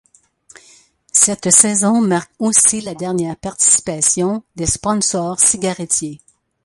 Cette 1.13 1.51
saison 1.51 2.01
marque 2.01 2.31
aussi 2.39 2.81
la 2.81 2.95
dernière 2.95 3.35
participation 3.35 4.41
des 4.55 4.65
sponsors 4.65 5.39
cigarettiers. 5.39 6.19